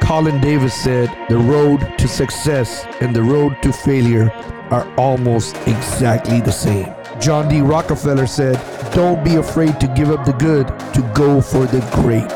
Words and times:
Colin 0.00 0.40
Davis 0.40 0.74
said, 0.74 1.08
The 1.28 1.36
road 1.36 1.80
to 1.98 2.08
success 2.08 2.86
and 3.00 3.14
the 3.14 3.22
road 3.22 3.56
to 3.62 3.72
failure 3.72 4.30
are 4.70 4.88
almost 4.96 5.56
exactly 5.66 6.40
the 6.40 6.52
same. 6.52 6.94
John 7.20 7.48
D. 7.48 7.60
Rockefeller 7.60 8.26
said, 8.26 8.56
Don't 8.92 9.24
be 9.24 9.36
afraid 9.36 9.80
to 9.80 9.86
give 9.88 10.10
up 10.10 10.24
the 10.24 10.32
good 10.32 10.68
to 10.94 11.12
go 11.14 11.40
for 11.40 11.66
the 11.66 11.80
great. 11.94 12.28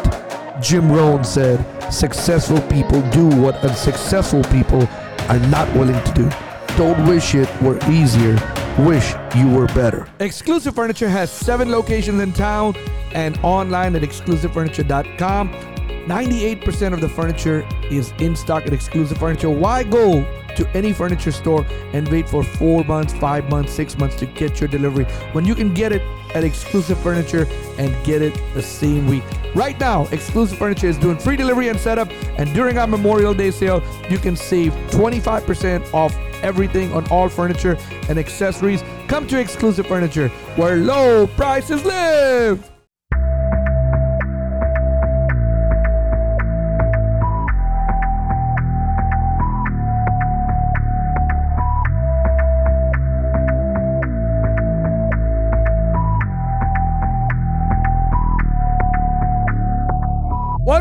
Jim 0.63 0.91
Rohn 0.91 1.25
said, 1.25 1.65
Successful 1.93 2.61
people 2.63 3.01
do 3.11 3.27
what 3.29 3.57
unsuccessful 3.57 4.43
people 4.45 4.87
are 5.29 5.39
not 5.49 5.73
willing 5.75 6.03
to 6.05 6.13
do. 6.15 6.31
Don't 6.77 7.07
wish 7.07 7.35
it 7.35 7.49
were 7.61 7.79
easier, 7.91 8.35
wish 8.79 9.15
you 9.37 9.49
were 9.49 9.67
better. 9.69 10.09
Exclusive 10.21 10.75
Furniture 10.75 11.09
has 11.09 11.31
seven 11.31 11.71
locations 11.71 12.21
in 12.21 12.33
town 12.33 12.75
and 13.13 13.39
online 13.43 13.95
at 13.95 14.03
exclusivefurniture.com. 14.03 15.73
98% 16.07 16.93
of 16.93 17.01
the 17.01 17.09
furniture 17.09 17.67
is 17.91 18.13
in 18.19 18.35
stock 18.35 18.67
at 18.67 18.73
Exclusive 18.73 19.19
Furniture. 19.19 19.51
Why 19.51 19.85
go 19.85 20.23
to 20.57 20.69
any 20.75 20.93
furniture 20.93 21.33
store 21.33 21.65
and 21.93 22.09
wait 22.09 22.29
for 22.29 22.43
four 22.43 22.85
months, 22.85 23.15
five 23.15 23.49
months, 23.49 23.73
six 23.73 23.97
months 23.97 24.17
to 24.17 24.27
get 24.27 24.61
your 24.61 24.69
delivery 24.69 25.05
when 25.33 25.45
you 25.45 25.55
can 25.55 25.73
get 25.73 25.93
it 25.93 26.03
at 26.35 26.45
Exclusive 26.45 26.99
Furniture 26.99 27.47
and 27.79 28.05
get 28.05 28.21
it 28.21 28.39
the 28.55 28.63
same 28.63 29.07
week? 29.07 29.23
Right 29.55 29.79
now, 29.79 30.07
Exclusive 30.07 30.59
Furniture 30.59 30.89
is 30.89 30.99
doing 30.99 31.19
free 31.19 31.37
delivery 31.37 31.69
and 31.69 31.79
setup, 31.79 32.11
and 32.39 32.53
during 32.55 32.79
our 32.79 32.87
Memorial 32.87 33.35
Day 33.35 33.51
sale, 33.51 33.83
you 34.11 34.19
can 34.19 34.37
save 34.37 34.73
25% 34.91 35.95
off 35.95 36.17
everything 36.43 36.93
on 36.93 37.07
all 37.09 37.29
furniture 37.29 37.77
and 38.09 38.19
accessories. 38.19 38.83
Come 39.07 39.27
to 39.29 39.39
Exclusive 39.39 39.87
Furniture, 39.87 40.29
where 40.57 40.77
low 40.77 41.27
prices 41.29 41.85
live. 41.85 42.73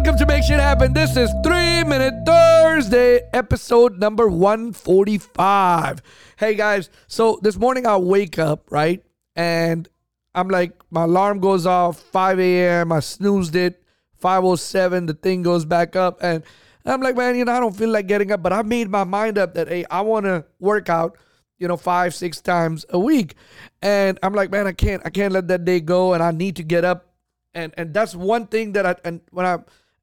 Welcome 0.02 0.18
to 0.18 0.26
Make 0.26 0.44
Shit 0.44 0.60
Happen. 0.60 0.94
This 0.94 1.16
is 1.16 1.30
3 1.44 1.84
Minute 1.84 2.26
Thursday, 2.26 3.22
episode 3.34 4.00
number 4.00 4.28
145. 4.28 6.02
Hey 6.38 6.56
guys, 6.56 6.90
so 7.06 7.38
this 7.44 7.56
morning 7.56 7.86
I 7.86 7.98
wake 7.98 8.40
up, 8.40 8.66
right? 8.72 9.06
And 9.36 9.88
I'm 10.34 10.48
like, 10.48 10.72
my 10.90 11.04
alarm 11.04 11.40
goes 11.40 11.68
off 11.68 12.00
5 12.00 12.40
a.m. 12.40 12.92
I 12.92 13.00
snoozed 13.00 13.56
it. 13.56 13.84
507, 14.18 15.06
the 15.06 15.14
thing 15.14 15.44
goes 15.44 15.66
back 15.66 15.96
up. 15.96 16.18
And 16.24 16.44
I'm 16.84 17.02
like, 17.02 17.16
man, 17.16 17.36
you 17.36 17.46
know, 17.46 17.52
I 17.52 17.60
don't 17.60 17.76
feel 17.76 17.90
like 17.90 18.08
getting 18.08 18.32
up, 18.32 18.42
but 18.42 18.54
I 18.54 18.64
made 18.64 18.90
my 18.90 19.04
mind 19.04 19.38
up 19.38 19.54
that, 19.54 19.68
hey, 19.68 19.86
I 19.92 20.02
want 20.02 20.26
to 20.26 20.46
work 20.60 20.90
out 20.90 21.16
you 21.60 21.68
know 21.68 21.78
five 21.78 22.16
six 22.16 22.42
times 22.42 22.88
a 22.90 22.98
week 22.98 23.36
and 23.84 24.18
i'm 24.24 24.34
like 24.34 24.50
man 24.50 24.66
i 24.66 24.72
can't 24.72 25.04
i 25.06 25.12
can't 25.12 25.32
let 25.32 25.48
that 25.48 25.64
day 25.64 25.80
go 25.80 26.16
and 26.16 26.24
i 26.24 26.32
need 26.32 26.56
to 26.56 26.64
get 26.64 26.84
up 26.84 27.14
and 27.54 27.72
and 27.78 27.94
that's 27.94 28.16
one 28.16 28.48
thing 28.48 28.72
that 28.72 28.84
i 28.84 28.96
and 29.06 29.22
when 29.30 29.46
i 29.46 29.60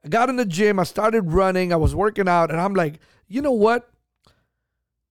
I 0.08 0.10
got 0.10 0.30
in 0.30 0.36
the 0.36 0.46
gym, 0.46 0.80
I 0.80 0.84
started 0.84 1.30
running, 1.34 1.70
I 1.70 1.76
was 1.76 1.94
working 1.94 2.28
out, 2.28 2.50
and 2.50 2.58
I'm 2.58 2.72
like, 2.72 2.98
you 3.26 3.42
know 3.42 3.52
what? 3.52 3.90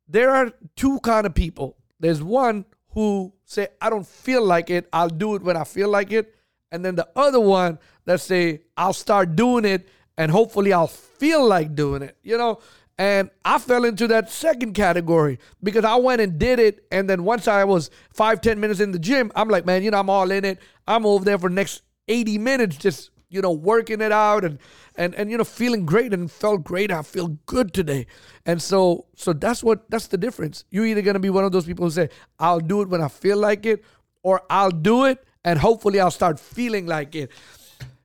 There 0.07 0.31
are 0.31 0.51
two 0.75 0.99
kind 1.01 1.27
of 1.27 1.35
people. 1.35 1.77
There's 1.99 2.23
one 2.23 2.65
who 2.95 3.31
say, 3.45 3.67
I 3.79 3.91
don't 3.91 4.07
feel 4.07 4.43
like 4.43 4.71
it, 4.71 4.89
I'll 4.91 5.07
do 5.07 5.35
it 5.35 5.43
when 5.43 5.55
I 5.55 5.65
feel 5.65 5.87
like 5.87 6.11
it. 6.11 6.33
And 6.71 6.83
then 6.83 6.95
the 6.95 7.07
other 7.15 7.39
one 7.39 7.77
that 8.05 8.21
say, 8.21 8.61
I'll 8.75 8.91
start 8.91 9.35
doing 9.35 9.65
it 9.65 9.87
and 10.17 10.31
hopefully 10.31 10.73
I'll 10.73 10.87
feel 10.87 11.45
like 11.45 11.75
doing 11.75 12.01
it, 12.01 12.17
you 12.23 12.35
know? 12.35 12.57
And 12.97 13.29
I 13.45 13.59
fell 13.59 13.85
into 13.85 14.07
that 14.07 14.31
second 14.31 14.73
category 14.73 15.37
because 15.61 15.85
I 15.85 15.97
went 15.97 16.21
and 16.21 16.39
did 16.39 16.57
it. 16.57 16.87
And 16.91 17.07
then 17.07 17.23
once 17.23 17.47
I 17.47 17.65
was 17.65 17.91
five, 18.15 18.41
ten 18.41 18.59
minutes 18.59 18.79
in 18.79 18.93
the 18.93 18.97
gym, 18.97 19.31
I'm 19.35 19.47
like, 19.47 19.63
man, 19.63 19.83
you 19.83 19.91
know, 19.91 19.99
I'm 19.99 20.09
all 20.09 20.31
in 20.31 20.43
it. 20.43 20.57
I'm 20.87 21.05
over 21.05 21.23
there 21.23 21.37
for 21.37 21.49
the 21.49 21.55
next 21.55 21.83
80 22.07 22.39
minutes 22.39 22.77
just 22.77 23.11
you 23.29 23.41
know, 23.41 23.51
working 23.51 24.01
it 24.01 24.11
out 24.11 24.43
and 24.43 24.59
and 24.95 25.13
and 25.15 25.29
you 25.29 25.37
know, 25.37 25.43
feeling 25.43 25.85
great 25.85 26.13
and 26.13 26.31
felt 26.31 26.63
great. 26.63 26.91
I 26.91 27.01
feel 27.01 27.37
good 27.45 27.73
today. 27.73 28.07
And 28.45 28.61
so 28.61 29.05
so 29.15 29.33
that's 29.33 29.63
what 29.63 29.89
that's 29.89 30.07
the 30.07 30.17
difference. 30.17 30.65
You're 30.71 30.85
either 30.85 31.01
gonna 31.01 31.19
be 31.19 31.29
one 31.29 31.43
of 31.43 31.51
those 31.51 31.65
people 31.65 31.85
who 31.85 31.91
say, 31.91 32.09
I'll 32.39 32.59
do 32.59 32.81
it 32.81 32.89
when 32.89 33.01
I 33.01 33.07
feel 33.07 33.37
like 33.37 33.65
it, 33.65 33.83
or 34.23 34.41
I'll 34.49 34.71
do 34.71 35.05
it 35.05 35.23
and 35.43 35.59
hopefully 35.59 35.99
I'll 35.99 36.11
start 36.11 36.39
feeling 36.39 36.85
like 36.85 37.15
it. 37.15 37.31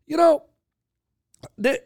You 0.07 0.17
know, 0.17 0.45
the, 1.57 1.83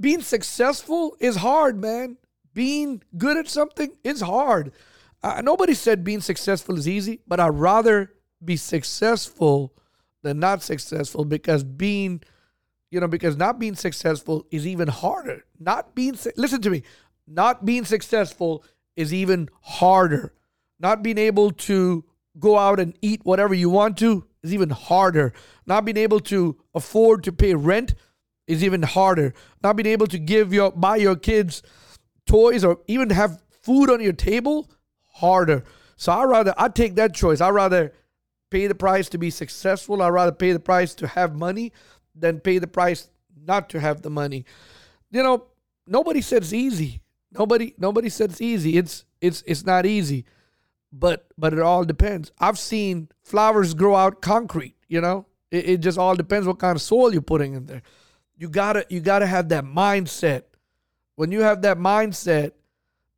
being 0.00 0.22
successful 0.22 1.16
is 1.20 1.36
hard, 1.36 1.80
man. 1.80 2.16
Being 2.54 3.02
good 3.16 3.36
at 3.36 3.48
something 3.48 3.96
is 4.04 4.20
hard. 4.20 4.72
Uh, 5.22 5.40
nobody 5.42 5.74
said 5.74 6.02
being 6.04 6.20
successful 6.20 6.76
is 6.76 6.88
easy, 6.88 7.20
but 7.26 7.38
I'd 7.38 7.54
rather 7.54 8.12
be 8.44 8.56
successful 8.56 9.72
than 10.22 10.38
not 10.38 10.62
successful 10.62 11.24
because 11.24 11.64
being, 11.64 12.22
you 12.90 13.00
know, 13.00 13.08
because 13.08 13.36
not 13.36 13.58
being 13.58 13.74
successful 13.74 14.46
is 14.50 14.66
even 14.66 14.88
harder. 14.88 15.44
Not 15.58 15.94
being, 15.94 16.16
listen 16.36 16.62
to 16.62 16.70
me, 16.70 16.82
not 17.26 17.64
being 17.64 17.84
successful 17.84 18.64
is 18.96 19.12
even 19.12 19.48
harder. 19.60 20.34
Not 20.78 21.02
being 21.02 21.18
able 21.18 21.50
to 21.52 22.04
go 22.38 22.58
out 22.58 22.80
and 22.80 22.96
eat 23.02 23.20
whatever 23.24 23.54
you 23.54 23.70
want 23.70 23.98
to 23.98 24.26
is 24.42 24.52
even 24.52 24.70
harder. 24.70 25.32
Not 25.66 25.84
being 25.84 25.96
able 25.96 26.20
to 26.20 26.56
afford 26.74 27.24
to 27.24 27.32
pay 27.32 27.54
rent 27.54 27.94
is 28.46 28.64
even 28.64 28.82
harder. 28.82 29.34
Not 29.62 29.76
being 29.76 29.86
able 29.86 30.06
to 30.08 30.18
give 30.18 30.52
your 30.52 30.72
buy 30.72 30.96
your 30.96 31.16
kids 31.16 31.62
toys 32.26 32.64
or 32.64 32.80
even 32.86 33.10
have 33.10 33.42
food 33.62 33.90
on 33.90 34.00
your 34.00 34.12
table 34.12 34.70
harder. 35.06 35.64
So 35.96 36.12
I 36.12 36.24
rather 36.24 36.54
I 36.56 36.68
take 36.68 36.96
that 36.96 37.14
choice. 37.14 37.40
I 37.40 37.50
rather 37.50 37.92
pay 38.52 38.66
the 38.66 38.74
price 38.74 39.08
to 39.08 39.18
be 39.18 39.30
successful. 39.30 40.02
I'd 40.02 40.08
rather 40.10 40.30
pay 40.30 40.52
the 40.52 40.60
price 40.60 40.94
to 40.96 41.06
have 41.06 41.34
money 41.34 41.72
than 42.14 42.38
pay 42.38 42.58
the 42.58 42.66
price 42.66 43.08
not 43.46 43.70
to 43.70 43.80
have 43.80 44.02
the 44.02 44.10
money. 44.10 44.44
You 45.10 45.22
know, 45.22 45.46
nobody 45.86 46.20
says 46.20 46.52
easy. 46.52 47.00
Nobody 47.32 47.74
nobody 47.78 48.10
says 48.10 48.42
easy. 48.42 48.76
It's 48.76 49.06
it's 49.22 49.42
it's 49.46 49.64
not 49.64 49.86
easy. 49.86 50.26
But 50.92 51.26
but 51.38 51.54
it 51.54 51.60
all 51.60 51.84
depends. 51.84 52.30
I've 52.38 52.58
seen 52.58 53.08
flowers 53.22 53.72
grow 53.72 53.96
out 53.96 54.20
concrete, 54.20 54.76
you 54.86 55.00
know? 55.00 55.26
It, 55.50 55.68
it 55.70 55.76
just 55.78 55.98
all 55.98 56.14
depends 56.14 56.46
what 56.46 56.58
kind 56.58 56.76
of 56.76 56.82
soil 56.82 57.10
you're 57.10 57.22
putting 57.22 57.54
in 57.54 57.64
there. 57.64 57.82
You 58.36 58.50
gotta 58.50 58.84
you 58.90 59.00
gotta 59.00 59.26
have 59.26 59.48
that 59.48 59.64
mindset. 59.64 60.42
When 61.16 61.32
you 61.32 61.40
have 61.40 61.62
that 61.62 61.78
mindset 61.78 62.52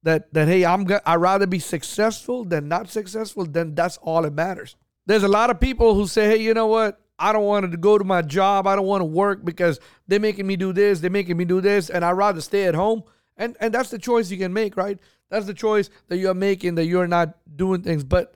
that 0.04 0.32
that 0.32 0.46
hey, 0.46 0.64
I'm 0.64 0.84
gonna 0.84 1.02
I'd 1.04 1.16
rather 1.16 1.48
be 1.48 1.58
successful 1.58 2.44
than 2.44 2.68
not 2.68 2.88
successful, 2.88 3.44
then 3.44 3.74
that's 3.74 3.96
all 3.96 4.22
that 4.22 4.32
matters. 4.32 4.76
There's 5.06 5.22
a 5.22 5.28
lot 5.28 5.50
of 5.50 5.60
people 5.60 5.94
who 5.94 6.06
say, 6.06 6.26
hey, 6.26 6.42
you 6.42 6.54
know 6.54 6.66
what? 6.66 7.00
I 7.18 7.32
don't 7.32 7.44
want 7.44 7.70
to 7.70 7.76
go 7.76 7.98
to 7.98 8.04
my 8.04 8.22
job. 8.22 8.66
I 8.66 8.74
don't 8.74 8.86
want 8.86 9.00
to 9.02 9.06
work 9.06 9.44
because 9.44 9.78
they're 10.08 10.20
making 10.20 10.46
me 10.46 10.56
do 10.56 10.72
this, 10.72 11.00
they're 11.00 11.10
making 11.10 11.36
me 11.36 11.44
do 11.44 11.60
this, 11.60 11.90
and 11.90 12.04
I'd 12.04 12.12
rather 12.12 12.40
stay 12.40 12.64
at 12.64 12.74
home. 12.74 13.04
And 13.36 13.56
and 13.60 13.72
that's 13.72 13.90
the 13.90 13.98
choice 13.98 14.30
you 14.30 14.38
can 14.38 14.52
make, 14.52 14.76
right? 14.76 14.98
That's 15.30 15.46
the 15.46 15.54
choice 15.54 15.90
that 16.08 16.18
you're 16.18 16.34
making 16.34 16.76
that 16.76 16.86
you're 16.86 17.06
not 17.06 17.36
doing 17.56 17.82
things. 17.82 18.04
But 18.04 18.34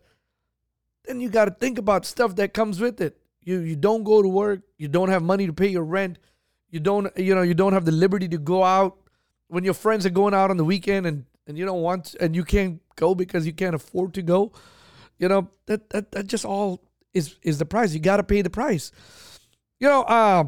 then 1.05 1.21
you 1.21 1.29
got 1.29 1.47
to 1.47 1.51
think 1.53 1.79
about 1.79 2.05
stuff 2.05 2.37
that 2.37 2.55
comes 2.55 2.81
with 2.81 3.01
it. 3.01 3.17
You 3.43 3.61
you 3.61 3.77
don't 3.77 4.05
go 4.05 4.23
to 4.23 4.29
work, 4.29 4.61
you 4.77 4.89
don't 4.89 5.09
have 5.09 5.23
money 5.23 5.47
to 5.47 5.53
pay 5.53 5.69
your 5.69 5.85
rent, 5.85 6.19
you 6.71 6.81
don't 6.81 7.17
you 7.17 7.35
know, 7.35 7.43
you 7.43 7.55
don't 7.55 7.73
have 7.73 7.85
the 7.85 7.93
liberty 7.93 8.29
to 8.29 8.39
go 8.39 8.63
out 8.63 8.99
when 9.49 9.65
your 9.65 9.75
friends 9.75 10.07
are 10.07 10.11
going 10.11 10.35
out 10.35 10.51
on 10.51 10.57
the 10.57 10.65
weekend 10.65 11.07
and 11.07 11.25
and 11.47 11.57
you 11.57 11.65
don't 11.65 11.81
want 11.81 12.15
and 12.21 12.37
you 12.37 12.45
can't 12.45 12.81
go 12.97 13.15
because 13.15 13.47
you 13.47 13.53
can't 13.53 13.75
afford 13.75 14.15
to 14.15 14.23
go 14.23 14.53
you 15.19 15.29
know, 15.29 15.49
that 15.67 15.91
that, 15.91 16.13
that 16.13 16.27
just 16.27 16.45
all 16.45 16.83
is 17.15 17.37
is 17.43 17.59
the 17.59 17.67
price. 17.67 17.93
You 17.93 18.01
got 18.01 18.19
to 18.19 18.25
pay 18.25 18.43
the 18.43 18.51
price. 18.51 18.93
You 19.81 19.89
know, 19.89 20.03
uh, 20.03 20.45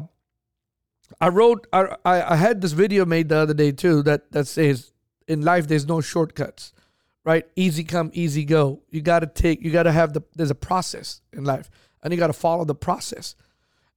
I 1.19 1.29
wrote 1.29 1.67
I, 1.73 1.95
I 2.05 2.35
had 2.35 2.61
this 2.61 2.71
video 2.71 3.05
made 3.05 3.29
the 3.29 3.37
other 3.37 3.53
day 3.53 3.71
too 3.71 4.03
that 4.03 4.31
that 4.31 4.47
says 4.47 4.91
in 5.27 5.41
life 5.41 5.67
there's 5.67 5.87
no 5.87 6.01
shortcuts, 6.01 6.73
right? 7.25 7.45
Easy 7.55 7.83
come, 7.83 8.11
easy 8.13 8.45
go. 8.45 8.81
You 8.89 9.01
got 9.01 9.19
to 9.19 9.27
take 9.27 9.61
you 9.61 9.71
got 9.71 9.83
to 9.83 9.91
have 9.91 10.13
the 10.13 10.21
there's 10.35 10.51
a 10.51 10.55
process 10.55 11.21
in 11.33 11.43
life 11.43 11.69
and 12.03 12.13
you 12.13 12.19
got 12.19 12.27
to 12.27 12.33
follow 12.33 12.65
the 12.65 12.75
process. 12.75 13.35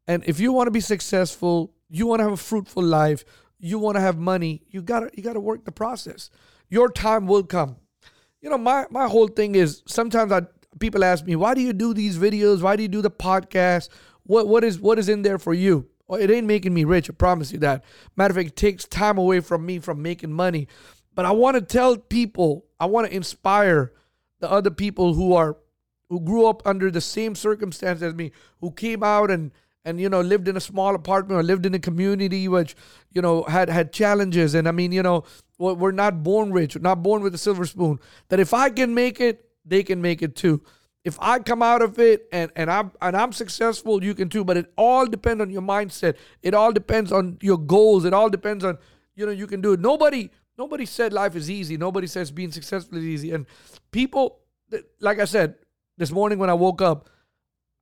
And 0.07 0.23
if 0.27 0.41
you 0.41 0.53
want 0.53 0.67
to 0.67 0.71
be 0.71 0.81
successful, 0.81 1.73
you 1.89 2.07
want 2.07 2.21
to 2.21 2.25
have 2.25 2.33
a 2.33 2.37
fruitful 2.37 2.83
life, 2.83 3.25
you 3.59 3.79
want 3.79 3.97
to 3.97 4.01
have 4.01 4.19
money, 4.19 4.63
you 4.69 4.83
got 4.83 5.01
to 5.01 5.11
you 5.15 5.23
got 5.23 5.35
to 5.35 5.41
work 5.41 5.65
the 5.65 5.73
process. 5.73 6.31
Your 6.69 6.89
time 6.91 7.27
will 7.27 7.45
come. 7.45 7.77
You 8.41 8.51
know, 8.51 8.59
my 8.59 8.87
my 8.91 9.09
whole 9.09 9.29
thing 9.29 9.55
is 9.55 9.83
sometimes 9.87 10.31
I 10.33 10.43
people 10.79 11.05
ask 11.05 11.25
me, 11.25 11.37
why 11.37 11.55
do 11.55 11.61
you 11.61 11.73
do 11.73 11.95
these 11.95 12.19
videos? 12.19 12.63
Why 12.63 12.77
do 12.77 12.83
you 12.83 12.89
do 12.89 13.03
the 13.03 13.11
podcast? 13.11 13.89
What 14.25 14.49
what 14.49 14.65
is 14.65 14.81
what 14.81 14.99
is 14.99 15.09
in 15.09 15.23
there 15.23 15.39
for 15.39 15.55
you? 15.55 15.89
Well, 16.07 16.21
it 16.21 16.31
ain't 16.31 16.47
making 16.47 16.75
me 16.75 16.85
rich, 16.85 17.09
I 17.09 17.15
promise 17.15 17.53
you 17.53 17.59
that. 17.61 17.83
Matter 18.17 18.33
of 18.33 18.37
fact, 18.37 18.49
it 18.49 18.57
takes 18.57 18.85
time 18.85 19.17
away 19.17 19.41
from 19.41 19.65
me 19.65 19.79
from 19.79 20.03
making 20.03 20.33
money. 20.33 20.69
But 21.15 21.25
I 21.25 21.31
want 21.31 21.55
to 21.55 21.63
tell 21.63 21.97
people, 21.97 22.67
I 22.79 22.87
want 22.87 23.07
to 23.09 23.15
inspire 23.15 23.93
the 24.41 24.51
other 24.51 24.71
people 24.71 25.15
who 25.15 25.33
are 25.35 25.57
who 26.11 26.21
grew 26.21 26.47
up 26.47 26.63
under 26.67 26.91
the 26.91 27.01
same 27.01 27.35
circumstance 27.35 28.03
as 28.03 28.15
me, 28.15 28.33
who 28.61 28.71
came 28.71 29.03
out 29.03 29.31
and 29.31 29.53
and 29.85 30.01
you 30.01 30.09
know 30.09 30.21
lived 30.21 30.49
in 30.49 30.57
a 30.57 30.61
small 30.61 30.95
apartment 30.95 31.39
or 31.39 31.43
lived 31.43 31.67
in 31.67 31.75
a 31.75 31.79
community 31.79 32.49
which 32.49 32.75
you 33.13 33.23
know 33.23 33.43
had 33.45 33.69
had 33.69 33.93
challenges 33.93 34.55
and 34.55 34.67
i 34.67 34.73
mean 34.73 34.93
you 34.93 35.03
know 35.03 35.25
we're 35.59 35.93
not 35.93 36.23
born 36.23 36.53
rich 36.53 36.75
we're 36.75 36.83
not 36.83 37.03
born 37.03 37.23
with 37.23 37.35
a 37.35 37.39
silver 37.39 37.65
spoon 37.65 37.99
that 38.29 38.41
if 38.41 38.55
i 38.55 38.71
can 38.71 38.95
make 38.95 39.21
it 39.21 39.44
they 39.65 39.83
can 39.83 40.01
make 40.01 40.23
it 40.23 40.37
too. 40.37 40.63
If 41.05 41.19
i 41.21 41.39
come 41.39 41.63
out 41.63 41.83
of 41.83 41.99
it 41.99 42.27
and 42.33 42.51
and 42.57 42.71
i'm 42.71 42.91
and 43.03 43.15
i'm 43.15 43.33
successful 43.33 44.03
you 44.03 44.15
can 44.15 44.31
too 44.31 44.43
but 44.43 44.57
it 44.57 44.73
all 44.77 45.07
depends 45.07 45.43
on 45.43 45.51
your 45.51 45.63
mindset. 45.63 46.17
It 46.43 46.55
all 46.55 46.73
depends 46.73 47.13
on 47.13 47.39
your 47.43 47.59
goals. 47.59 48.05
It 48.05 48.15
all 48.15 48.31
depends 48.31 48.65
on 48.65 48.79
you 49.15 49.27
know 49.27 49.33
you 49.33 49.47
can 49.47 49.61
do 49.61 49.75
it. 49.75 49.81
Nobody 49.81 50.31
nobody 50.57 50.87
said 50.87 51.13
life 51.13 51.37
is 51.37 51.51
easy. 51.51 51.77
Nobody 51.77 52.07
says 52.07 52.31
being 52.31 52.53
successful 52.53 52.99
is 52.99 53.05
easy. 53.05 53.33
And 53.33 53.47
people 53.91 54.41
like 55.01 55.21
i 55.21 55.25
said 55.25 55.57
this 55.99 56.11
morning 56.11 56.39
when 56.39 56.51
i 56.51 56.55
woke 56.55 56.83
up 56.83 57.09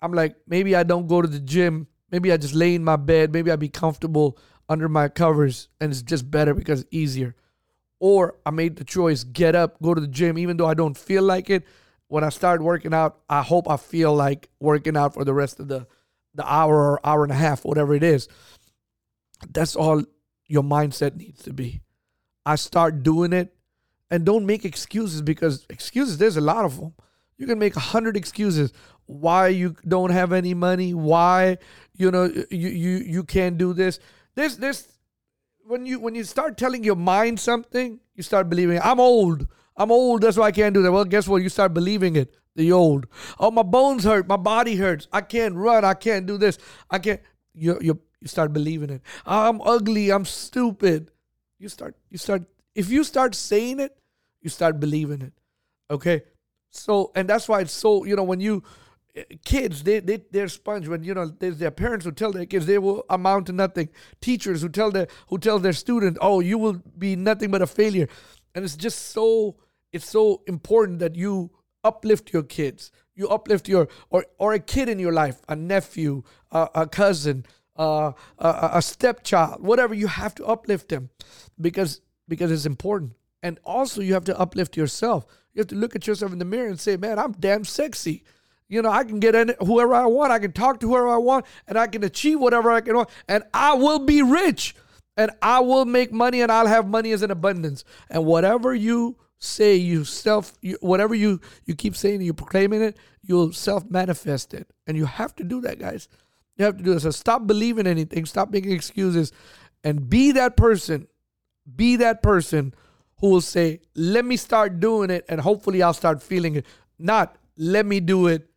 i'm 0.03 0.13
like 0.13 0.37
maybe 0.47 0.75
i 0.77 0.83
don't 0.83 1.07
go 1.07 1.23
to 1.23 1.29
the 1.29 1.39
gym. 1.39 1.87
Maybe 2.13 2.31
I 2.31 2.37
just 2.37 2.55
lay 2.55 2.75
in 2.75 2.85
my 2.85 2.97
bed. 2.97 3.33
Maybe 3.33 3.51
I 3.51 3.57
be 3.57 3.71
comfortable 3.71 4.39
under 4.69 4.89
my 4.89 5.09
covers 5.09 5.69
and 5.81 5.91
it's 5.91 6.03
just 6.03 6.31
better 6.31 6.55
because 6.55 6.83
it's 6.83 6.95
easier. 6.95 7.35
Or 8.03 8.35
I 8.45 8.51
made 8.51 8.75
the 8.75 8.83
choice, 8.85 9.23
get 9.23 9.55
up, 9.55 9.81
go 9.81 9.95
to 9.95 10.01
the 10.01 10.09
gym, 10.09 10.37
even 10.37 10.57
though 10.57 10.67
I 10.67 10.75
don't 10.75 10.99
feel 10.99 11.23
like 11.23 11.49
it. 11.49 11.63
When 12.09 12.25
I 12.25 12.31
start 12.31 12.61
working 12.61 12.93
out, 12.93 13.21
I 13.31 13.43
hope 13.43 13.71
I 13.71 13.77
feel 13.77 14.13
like 14.13 14.51
working 14.59 14.97
out 14.97 15.15
for 15.15 15.25
the 15.25 15.33
rest 15.33 15.61
of 15.61 15.69
the, 15.69 15.87
the 16.35 16.45
hour 16.45 16.75
or 16.75 17.07
hour 17.07 17.23
and 17.23 17.31
a 17.31 17.37
half, 17.37 17.65
whatever 17.65 17.95
it 17.95 18.03
is. 18.03 18.27
That's 19.53 19.77
all 19.77 20.03
your 20.49 20.65
mindset 20.65 21.15
needs 21.15 21.45
to 21.45 21.53
be. 21.53 21.81
I 22.45 22.57
start 22.57 23.05
doing 23.05 23.33
it 23.33 23.55
and 24.11 24.27
don't 24.27 24.47
make 24.47 24.65
excuses 24.65 25.23
because 25.23 25.65
excuses, 25.71 26.19
there's 26.19 26.37
a 26.37 26.41
lot 26.41 26.65
of 26.65 26.81
them. 26.81 26.95
You 27.39 27.47
can 27.47 27.61
make 27.61 27.77
a 27.77 27.81
hundred 27.81 28.17
excuses 28.17 28.73
why 29.07 29.47
you 29.47 29.77
don't 29.87 30.11
have 30.11 30.33
any 30.33 30.55
money, 30.55 30.93
why 30.93 31.59
you 31.95 32.11
know 32.11 32.25
you 32.51 32.69
you 32.69 32.97
you 32.99 33.23
can't 33.23 33.59
do 33.59 33.73
this. 33.73 34.01
This 34.35 34.57
this 34.57 34.89
when 35.67 35.87
you 35.87 36.01
when 36.01 36.15
you 36.15 36.25
start 36.25 36.57
telling 36.57 36.85
your 36.85 36.97
mind 36.97 37.41
something, 37.41 38.01
you 38.15 38.23
start 38.23 38.49
believing. 38.49 38.81
I'm 38.83 39.01
old. 39.01 39.47
I'm 39.77 39.91
old. 39.91 40.23
That's 40.23 40.37
why 40.37 40.47
I 40.47 40.53
can't 40.53 40.75
do 40.75 40.83
that. 40.83 40.93
Well, 40.93 41.05
guess 41.05 41.27
what? 41.27 41.43
You 41.43 41.49
start 41.49 41.73
believing 41.75 42.17
it. 42.17 42.35
The 42.55 42.73
old. 42.73 43.07
Oh, 43.41 43.51
my 43.51 43.63
bones 43.63 44.05
hurt. 44.05 44.29
My 44.29 44.37
body 44.37 44.77
hurts. 44.77 45.09
I 45.13 45.23
can't 45.23 45.55
run. 45.55 45.85
I 45.85 45.95
can't 45.95 46.27
do 46.27 46.37
this. 46.37 46.59
I 46.91 46.99
can't. 46.99 47.21
You 47.55 47.79
you 47.81 48.01
you 48.21 48.29
start 48.29 48.53
believing 48.53 48.91
it. 48.91 49.03
I'm 49.25 49.61
ugly. 49.63 50.11
I'm 50.11 50.25
stupid. 50.25 51.11
You 51.59 51.69
start 51.69 51.97
you 52.11 52.19
start 52.19 52.45
if 52.75 52.91
you 52.91 53.05
start 53.05 53.35
saying 53.35 53.81
it, 53.81 53.97
you 54.41 54.51
start 54.51 54.81
believing 54.81 55.23
it. 55.23 55.33
Okay. 55.91 56.23
So 56.71 57.13
and 57.15 57.29
that's 57.29 57.49
why 57.49 57.61
it's 57.61 57.73
so 57.73 58.05
you 58.05 58.17
know 58.17 58.23
when 58.23 58.41
you 58.41 58.63
kids 59.45 59.83
they, 59.83 60.01
they 60.01 60.23
they're 60.31 60.49
sponge 60.49 60.89
when 60.89 61.05
you 61.05 61.13
know 61.13 61.27
there's 61.27 61.59
their 61.59 61.71
parents 61.71 62.05
who 62.05 62.13
tell 62.13 62.33
their 62.33 62.47
kids 62.47 62.65
they 62.67 62.79
will 62.79 63.05
amount 63.11 63.47
to 63.47 63.53
nothing. 63.53 63.89
Teachers 64.21 64.63
who 64.63 64.69
tell 64.69 64.91
their 64.91 65.07
who 65.29 65.39
tell 65.39 65.59
their 65.59 65.75
student 65.75 66.17
oh 66.21 66.41
you 66.41 66.57
will 66.57 66.83
be 66.97 67.15
nothing 67.15 67.51
but 67.51 67.63
a 67.63 67.67
failure. 67.67 68.09
And 68.55 68.65
it's 68.65 68.77
just 68.77 69.11
so 69.11 69.57
it's 69.93 70.09
so 70.09 70.43
important 70.47 71.01
that 71.01 71.15
you 71.15 71.51
uplift 71.85 72.33
your 72.33 72.43
kids. 72.43 72.91
You 73.15 73.29
uplift 73.29 73.69
your 73.69 73.89
or 74.09 74.25
or 74.39 74.55
a 74.55 74.59
kid 74.59 74.89
in 74.89 74.99
your 74.99 75.13
life 75.13 75.43
a 75.47 75.57
nephew 75.57 76.23
a, 76.51 76.69
a 76.75 76.87
cousin 76.87 77.45
uh, 77.77 78.13
a, 78.39 78.71
a 78.75 78.83
stepchild 78.83 79.63
whatever 79.63 79.95
you 79.95 80.07
have 80.07 80.35
to 80.37 80.47
uplift 80.47 80.89
them 80.89 81.11
because 81.61 82.01
because 82.29 82.51
it's 82.51 82.67
important. 82.67 83.13
And 83.43 83.59
also 83.65 84.01
you 84.01 84.15
have 84.15 84.25
to 84.25 84.39
uplift 84.41 84.77
yourself. 84.77 85.27
You 85.53 85.61
have 85.61 85.67
to 85.67 85.75
look 85.75 85.95
at 85.97 86.07
yourself 86.07 86.33
in 86.33 86.39
the 86.39 86.47
mirror 86.47 86.69
and 86.69 86.81
say 86.81 86.97
man 86.97 87.19
i'm 87.19 87.33
damn 87.33 87.67
sexy 87.67 88.25
you 88.73 88.81
know, 88.81 88.91
I 88.91 89.05
can 89.05 89.21
get 89.21 89.35
in 89.35 89.55
whoever 89.61 89.95
I 89.95 90.07
want. 90.07 90.33
I 90.33 90.39
can 90.39 90.53
talk 90.53 90.81
to 90.81 90.89
whoever 90.89 91.07
I 91.07 91.19
want, 91.19 91.45
and 91.69 91.79
I 91.79 91.87
can 91.89 92.03
achieve 92.05 92.41
whatever 92.41 92.71
I 92.71 92.81
can 92.81 92.97
want, 92.97 93.11
and 93.29 93.45
I 93.53 93.75
will 93.75 93.99
be 93.99 94.23
rich, 94.23 94.75
and 95.15 95.31
I 95.43 95.61
will 95.61 95.85
make 95.85 96.11
money, 96.11 96.41
and 96.41 96.51
I'll 96.51 96.67
have 96.67 96.89
money 96.89 97.13
as 97.13 97.21
an 97.21 97.31
abundance. 97.31 97.85
And 98.09 98.25
whatever 98.25 98.75
you 98.75 99.19
say, 99.39 99.77
you 99.77 100.05
self, 100.05 100.55
you, 100.63 100.79
whatever 100.81 101.15
you 101.15 101.39
you 101.67 101.75
keep 101.75 101.95
saying, 101.95 102.23
you 102.23 102.33
proclaiming 102.33 102.81
it, 102.81 102.97
you'll 103.21 103.53
self 103.53 103.91
manifest 103.91 104.55
it, 104.55 104.73
and 104.87 104.97
you 104.97 105.05
have 105.05 105.37
to 105.37 105.45
do 105.45 105.61
that, 105.61 105.79
guys. 105.79 106.09
You 106.57 106.65
have 106.65 106.79
to 106.79 106.83
do 106.83 106.95
this. 106.95 107.03
So 107.03 107.11
stop 107.11 107.47
believing 107.47 107.87
anything. 107.87 108.25
Stop 108.25 108.53
making 108.53 108.73
excuses, 108.73 109.33
and 109.85 110.09
be 110.09 110.33
that 110.33 110.57
person. 110.57 111.09
Be 111.77 111.97
that 111.97 112.23
person 112.23 112.73
who 113.19 113.29
will 113.29 113.43
say, 113.43 113.81
"Let 113.95 114.25
me 114.25 114.39
start 114.39 114.81
doing 114.81 115.11
it, 115.11 115.27
and 115.29 115.43
hopefully 115.43 115.83
I'll 115.83 115.93
start 115.93 116.23
feeling 116.23 116.55
it." 116.55 116.65
Not 116.99 117.37
let 117.59 117.85
me 117.85 118.01
do 118.01 118.29
it 118.29 118.49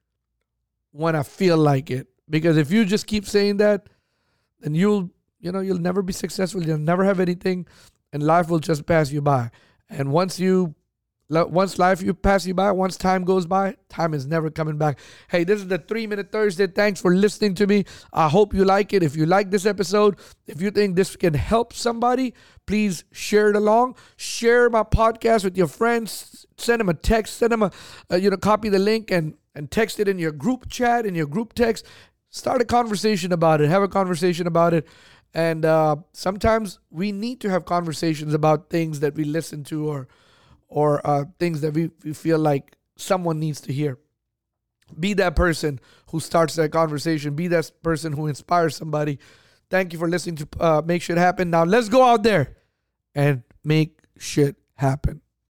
when 0.96 1.16
I 1.16 1.24
feel 1.24 1.58
like 1.58 1.92
it. 1.92 2.08
Because 2.30 2.58
if 2.58 2.72
you 2.72 2.86
just 2.86 3.06
keep 3.06 3.26
saying 3.26 3.58
that, 3.58 3.88
then 4.62 4.74
you'll 4.74 5.12
you 5.40 5.52
know 5.52 5.60
you'll 5.60 5.78
never 5.78 6.02
be 6.02 6.14
successful. 6.14 6.64
You'll 6.64 6.78
never 6.78 7.04
have 7.04 7.20
anything, 7.20 7.68
and 8.14 8.24
life 8.24 8.50
will 8.50 8.60
just 8.60 8.86
pass 8.86 9.12
you 9.12 9.22
by. 9.22 9.52
And 9.90 10.12
once 10.12 10.40
you 10.40 10.74
once 11.30 11.80
life 11.80 12.02
you 12.02 12.14
pass 12.14 12.46
you 12.46 12.54
by, 12.54 12.72
once 12.72 12.98
time 12.98 13.24
goes 13.24 13.46
by, 13.46 13.76
time 13.90 14.14
is 14.14 14.28
never 14.28 14.50
coming 14.50 14.78
back. 14.78 15.00
Hey, 15.30 15.44
this 15.44 15.60
is 15.60 15.68
the 15.68 15.78
three 15.78 16.08
minute 16.08 16.32
Thursday. 16.32 16.68
Thanks 16.68 17.02
for 17.02 17.16
listening 17.16 17.56
to 17.56 17.68
me. 17.68 17.86
I 18.14 18.30
hope 18.30 18.54
you 18.54 18.64
like 18.64 18.94
it. 18.94 19.02
If 19.02 19.16
you 19.16 19.26
like 19.26 19.50
this 19.52 19.66
episode, 19.66 20.18
if 20.48 20.62
you 20.62 20.72
think 20.72 20.96
this 20.96 21.16
can 21.16 21.34
help 21.34 21.74
somebody, 21.74 22.34
please 22.68 23.04
share 23.12 23.50
it 23.50 23.56
along. 23.56 23.96
Share 24.18 24.70
my 24.70 24.84
podcast 24.84 25.44
with 25.44 25.58
your 25.58 25.68
friends. 25.68 26.46
Send 26.58 26.80
them 26.80 26.90
a 26.90 26.94
text. 26.94 27.38
Send 27.38 27.52
them 27.52 27.64
a, 27.64 27.72
uh, 28.12 28.16
you 28.16 28.30
know, 28.30 28.38
copy 28.38 28.70
the 28.70 28.80
link 28.80 29.12
and 29.12 29.36
and 29.56 29.72
text 29.72 30.00
it 30.00 30.08
in 30.08 30.20
your 30.20 30.34
group 30.34 30.70
chat, 30.70 31.06
in 31.06 31.16
your 31.16 31.28
group 31.28 31.54
text. 31.54 31.86
Start 32.30 32.62
a 32.62 32.66
conversation 32.66 33.32
about 33.32 33.62
it. 33.62 33.70
Have 33.70 33.84
a 33.84 33.88
conversation 33.88 34.46
about 34.46 34.74
it. 34.74 34.86
And 35.34 35.66
uh, 35.66 35.98
sometimes 36.14 36.80
we 36.90 37.12
need 37.12 37.42
to 37.42 37.50
have 37.50 37.66
conversations 37.66 38.34
about 38.34 38.70
things 38.70 39.00
that 39.00 39.16
we 39.16 39.24
listen 39.24 39.64
to 39.66 39.88
or 39.88 40.08
or 40.68 41.06
uh, 41.06 41.26
things 41.40 41.62
that 41.62 41.74
we, 41.74 41.92
we 42.04 42.14
feel 42.14 42.40
like 42.40 42.78
someone 42.96 43.40
needs 43.40 43.62
to 43.62 43.74
hear. 43.74 43.98
Be 45.00 45.14
that 45.14 45.36
person 45.36 45.80
who 46.12 46.20
starts 46.20 46.56
that 46.56 46.72
conversation. 46.72 47.36
Be 47.36 47.48
that 47.50 47.72
person 47.82 48.14
who 48.14 48.28
inspires 48.28 48.76
somebody. 48.76 49.20
Thank 49.70 49.94
you 49.94 50.00
for 50.00 50.08
listening 50.08 50.36
to 50.38 50.48
uh, 50.60 50.82
Make 50.86 51.02
Shit 51.02 51.18
Happen. 51.18 51.50
Now 51.50 51.64
let's 51.64 51.90
go 51.90 52.04
out 52.04 52.24
there 52.24 52.56
and 53.16 53.44
make 53.64 54.00
shit 54.20 54.56
happen. 54.76 55.22